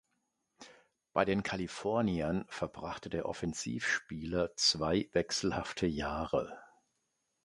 [1.13, 6.59] Bei den Kaliforniern verbrachte der Offensivspieler zwei wechselhafte Jahre.